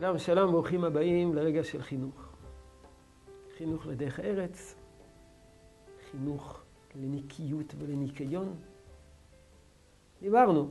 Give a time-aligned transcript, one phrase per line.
[0.00, 2.28] שלום, שלום, ברוכים הבאים לרגע של חינוך.
[3.56, 4.74] חינוך לדרך ארץ,
[6.10, 6.60] חינוך
[6.94, 8.56] לנקיות ולניקיון.
[10.22, 10.70] דיברנו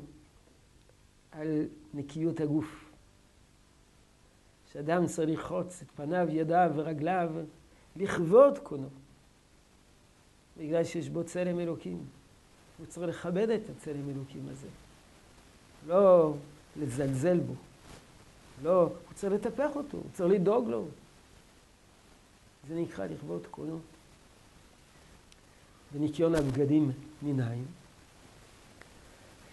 [1.31, 2.91] על נקיות הגוף.
[4.73, 7.31] שאדם צריך לרחוץ את פניו, ידיו ורגליו
[7.95, 8.89] לכבוד קונו.
[10.57, 12.05] בגלל שיש בו צלם אלוקים.
[12.77, 14.67] הוא צריך לכבד את הצלם אלוקים הזה.
[15.87, 16.33] לא
[16.77, 17.53] לזלזל בו.
[18.63, 20.85] לא, הוא צריך לטפח אותו, הוא צריך לדאוג לו.
[22.67, 23.79] זה נקרא לכבוד קונו.
[25.93, 27.65] וניקיון הבגדים מנין.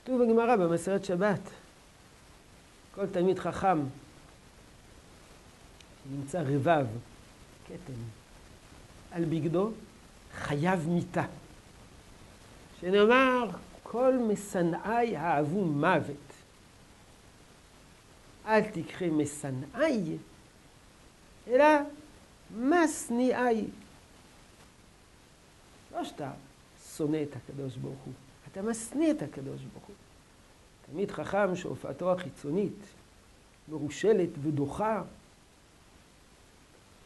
[0.03, 1.41] כתוב בגמרא במסרת שבת,
[2.95, 3.79] כל תלמיד חכם
[6.05, 6.87] שנמצא רבב,
[7.67, 7.93] כתם,
[9.11, 9.71] על בגדו,
[10.35, 11.25] חייב מיתה.
[12.81, 13.49] שנאמר,
[13.83, 16.34] כל משנאי אהבו מוות.
[18.47, 20.17] אל תקחי משנאי,
[21.47, 21.67] אלא
[22.61, 23.65] משניאי.
[25.93, 26.31] לא שאתה
[26.97, 28.13] שונא את הקדוש ברוך הוא,
[28.53, 29.97] אתה משניא את הקדוש ברוך הוא.
[30.87, 32.79] תלמיד חכם שהופעתו החיצונית
[33.69, 35.03] מרושלת ודוחה,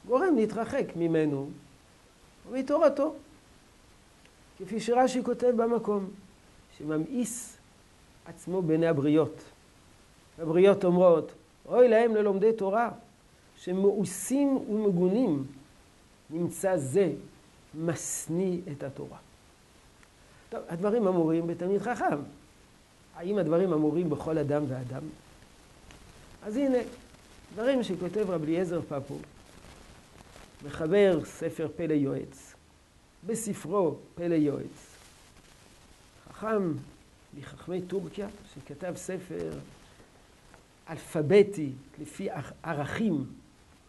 [0.06, 1.50] גורם להתרחק ממנו
[2.48, 3.14] ומתורתו.
[4.58, 6.10] כפי שרש"י כותב במקום,
[6.78, 7.56] שממאיס
[8.24, 9.42] עצמו בעיני הבריות.
[10.38, 11.32] הבריות אומרות,
[11.66, 12.90] אוי להם ללומדי תורה,
[13.56, 15.44] שמאוסים ומגונים,
[16.30, 17.12] נמצא זה
[17.74, 19.18] משניא את התורה.
[20.50, 22.18] טוב, הדברים אמורים בתלמיד חכם.
[23.16, 25.02] האם הדברים אמורים בכל אדם ואדם?
[26.42, 26.78] אז הנה,
[27.54, 29.18] דברים שכותב רבי אליעזר פפו,
[30.66, 32.54] מחבר ספר פלא יועץ,
[33.26, 34.96] בספרו פלא יועץ.
[36.32, 36.72] חכם
[37.38, 39.50] מחכמי טורקיה, שכתב ספר
[40.90, 42.28] אלפביתי לפי
[42.62, 43.26] ערכים,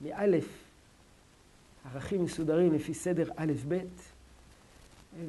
[0.02, 0.48] מאלף,
[1.86, 3.78] ערכים מסודרים לפי סדר א'-ב',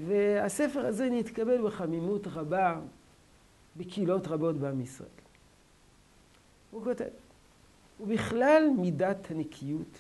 [0.07, 2.81] והספר הזה נתקבל בחמימות רבה
[3.77, 5.09] בקהילות רבות בעם ישראל.
[6.71, 7.05] הוא כותב,
[8.01, 9.99] ובכלל מידת הנקיות,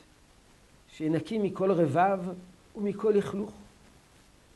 [0.88, 2.18] שנקי מכל רבב
[2.76, 3.52] ומכל לכלוך,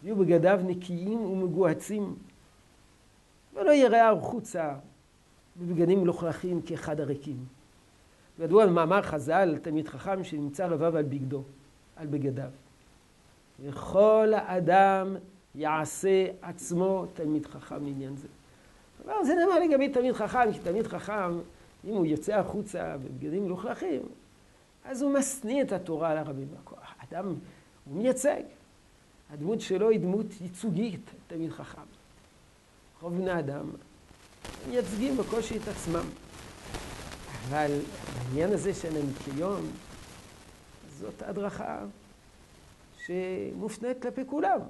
[0.03, 2.15] יהיו בגדיו נקיים ומגוהצים,
[3.55, 4.75] ולא יראה החוצה
[5.57, 7.37] בבגדים מלוכלכים כאחד הריקים.
[8.39, 11.43] וידוע במאמר חז"ל, תלמיד חכם שנמצא רבב על בגדו,
[11.97, 12.51] על בגדיו.
[13.63, 15.17] וכל האדם
[15.55, 18.29] יעשה עצמו תלמיד חכם לעניין זה.
[19.05, 21.39] אבל זה נאמר לגבי תלמיד חכם, כי תלמיד חכם,
[21.85, 24.03] אם הוא יוצא החוצה בבגדים מלוכלכים,
[24.85, 26.49] אז הוא משניא את התורה על הרבים.
[27.01, 27.35] האדם,
[27.85, 28.43] הוא מייצג.
[29.31, 31.81] הדמות שלו היא דמות ייצוגית, תלמיד חכם.
[33.03, 33.71] רוב בני אדם
[34.69, 36.05] מייצגים בקושי את עצמם.
[37.49, 37.79] אבל
[38.15, 39.71] בעניין הזה של הניקיון,
[40.99, 41.79] זאת הדרכה
[43.07, 44.61] שמופנית כלפי כולם.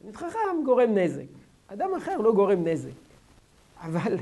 [0.00, 1.26] תלמיד חכם גורם נזק,
[1.66, 2.90] אדם אחר לא גורם נזק.
[3.80, 4.16] אבל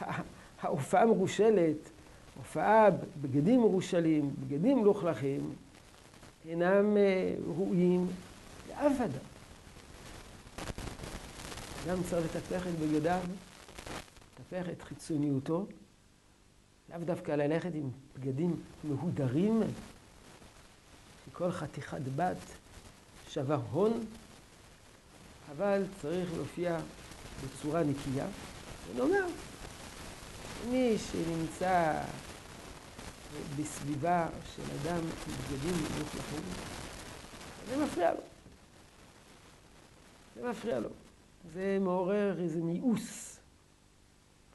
[0.62, 1.90] ההופעה מרושלת,
[2.36, 2.88] הופעה
[3.20, 5.54] בגדים מרושלים, בגדים מלוכלכים,
[6.48, 8.06] אינם אה, ראויים
[8.68, 9.28] לאף אדם.
[11.86, 13.20] אדם צריך לטפח את בגדיו,
[14.52, 15.66] לטפח את חיצוניותו,
[16.90, 19.62] לאו דווקא ללכת עם בגדים מהודרים,
[21.26, 22.36] שכל חתיכת בת
[23.28, 24.04] שווה הון,
[25.56, 26.78] אבל צריך להופיע
[27.44, 28.26] בצורה נקייה.
[28.90, 29.26] ונאמר,
[30.70, 32.02] מי שנמצא
[33.56, 36.42] בסביבה של אדם עם בגדים מלוכלכים,
[37.68, 38.20] זה מפריע לו.
[40.36, 40.88] זה מפריע לו.
[41.54, 43.37] זה מעורר איזה מיאוס.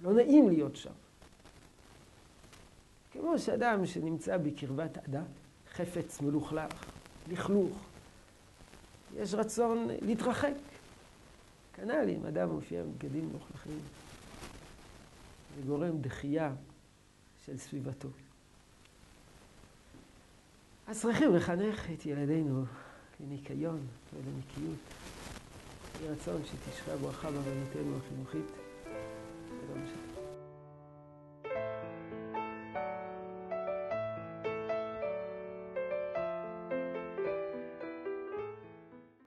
[0.03, 0.91] לא נעים להיות שם.
[3.11, 5.23] כמו שאדם שנמצא בקרבת אדם,
[5.73, 6.85] חפץ מלוכלך,
[7.31, 7.77] לכלוך,
[9.15, 10.53] יש רצון להתרחק.
[11.73, 13.79] כנ"ל אם אדם מופיע בבגדים מלוכלכים,
[15.55, 16.51] זה גורם דחייה
[17.45, 18.07] של סביבתו.
[20.88, 22.63] אז צריכים לחנך את ילדינו
[23.19, 24.79] לניקיון ולנקיות.
[26.01, 28.62] יהי רצון שתשרה ברכה בעבודתנו החינוכית.
[29.63, 30.12] 这个东西。